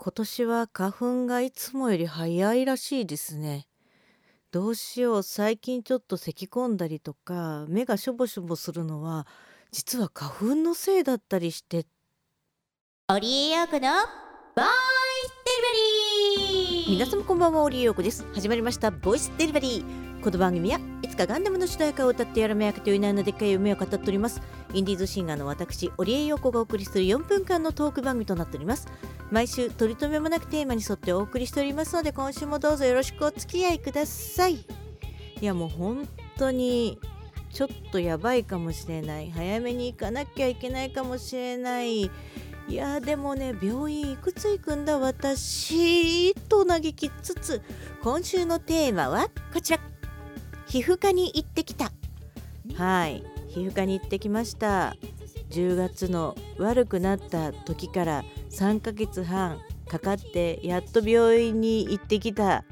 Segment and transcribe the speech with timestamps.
[0.00, 3.66] 今年は花粉がいつもより早いらしいですね。
[4.52, 9.26] どうしよう、最近ちょっと咳き込んだりとか、目がしょぼしょぼするのは、
[9.72, 11.84] 実は花粉のせいだったりして。
[13.08, 13.92] オリエヨーコのボイスデリ
[14.54, 14.62] バ
[15.74, 16.07] リー
[16.88, 18.26] 皆様こんばんは、オリエヨーコです。
[18.34, 20.22] 始まりました、ボイスデリバリー。
[20.22, 24.42] この番組はいつかガンダムの主題歌を歌ってやらめやけという名のでっかい夢を語っております。
[24.74, 28.88] インディーズシンガーの私織江陽子がお送りする4分間のトーク番組となっております。
[29.30, 34.54] 毎週取り留めもなくテーマに沿ってお送りしておりますので今週もどうぞよろしくお付き合いください。
[34.54, 34.64] い
[35.40, 36.98] やもう本当に
[37.50, 39.30] ちょっとやばいかもしれない。
[39.30, 42.10] 早めに行かなきゃいけないかもしれない。
[42.68, 47.62] いやでもね病院いくつ行くんだ私と嘆きつつ
[48.02, 49.80] 今週のテーマはこちら。
[50.66, 51.90] 皮膚科に行ってきた。
[52.74, 53.24] はい。
[53.48, 54.94] 皮膚科に行ってきました。
[55.48, 62.64] 10月の悪くなった時から3ヶ月半かかってやっと病院に行ってきた。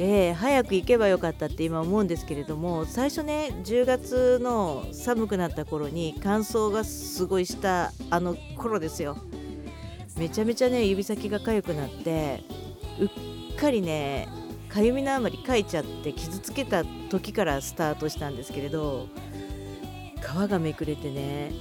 [0.00, 9.16] えー、早く行けばよかったって今思うんですけれども最初ね10月の寒くなった頃に乾燥がすごいしたあの頃ですよ。
[10.16, 12.42] めちゃめちゃね指先が痒くなって
[13.00, 13.04] う
[13.54, 14.28] っかりね
[14.68, 19.06] かゆみのあまりかいちゃって傷つけた時からスタートしたんですけれど
[20.20, 21.52] 皮がめくれてね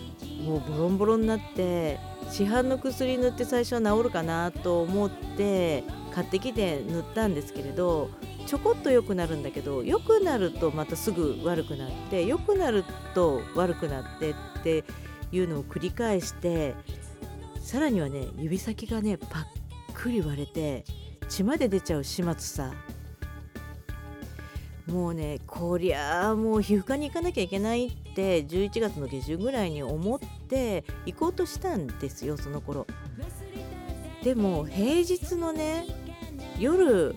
[0.44, 2.00] もうボロンボロになって
[2.30, 5.84] 市販の薬塗って最初は治るかなと思って
[6.14, 8.10] 買ってきて塗ったんですけれど
[8.46, 14.34] ちょこっと良くなるんだけど良くなるとまたすぐ悪くなって良くなると悪くなってっ
[14.64, 14.84] て
[15.32, 16.76] いうのを繰り返して
[17.62, 19.44] さらにはね指先がねパッ
[19.94, 20.86] クリ割れて
[21.28, 22.74] 血まで出ちゃう始末さ。
[24.92, 32.88] もうねこりゃあもう皮膚科に行かなきゃいけないって11月の下旬ぐらいに思って行こうとしたんですよその頃。
[34.24, 35.86] でも平日のね
[36.60, 37.16] 夜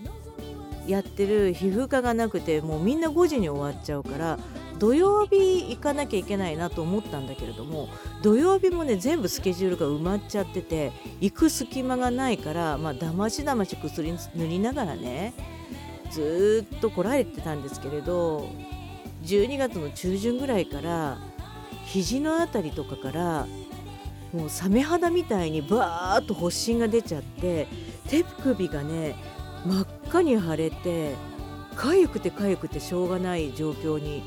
[0.87, 4.39] やってる皮膚科がなくてもうみんな5時に終わっちゃうから
[4.79, 7.89] 土曜日行かなきゃいけないなと思ったんだけれども
[8.23, 15.35] 土曜日もね全部スケジュールが埋まっちゃってて行く隙間がないからまだましだまし薬塗りながらね
[16.11, 18.49] ずっと来られてたんですけれど
[19.25, 21.19] 12月の中旬ぐらいから
[21.85, 23.47] 肘の辺りとかから
[24.33, 27.67] もうサメ肌みたいにバーッと発疹が出ちゃって
[28.09, 29.17] 手首がね
[29.67, 31.15] 真っ赤に腫れて
[31.77, 34.23] 痒くて痒くてしょうがない状況に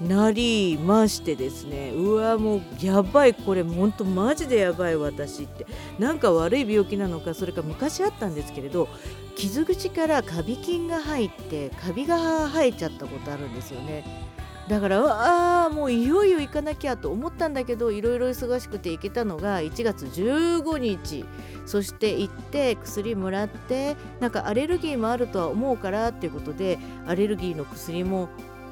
[0.00, 1.90] なりましてですね。
[1.90, 3.34] うわもうやばい。
[3.34, 5.66] これほんとマジでやばい私って。
[5.98, 8.88] なんか悪い病気なのかそれか昔あったんですけれど
[9.36, 14.30] 傷口からカビ菌が入ってカビが生えちゃったことあるんですよね。
[14.70, 21.24] だからああもういよいよ行かなきゃと思ったんだけどいろいろ忙しくて行けたのが1月15日
[21.66, 26.78] そして行って薬もらってなんかアレルギーもあるとは思うからっていうことで
[27.08, 28.28] アレルギーの薬も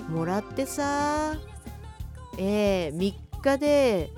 [0.08, 1.36] もらってさ。
[2.36, 4.10] えー、3日で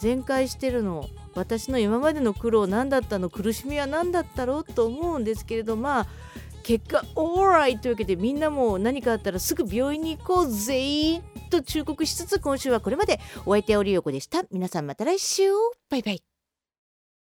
[0.00, 1.08] 全開してるの。
[1.34, 3.28] 私の今までの苦労何だったの？
[3.28, 5.76] 苦しみは何だったろうと思うんですけれど。
[5.76, 6.06] まあ
[6.62, 13.20] 結果オーライというわけでみんなも何かあったらすぐ病院に行こうぜと忠告しつつ今週はこれまで。
[13.44, 14.44] お相手はオリオコでした。
[14.50, 15.42] 皆さんまた来週。
[15.90, 16.33] バイバイ。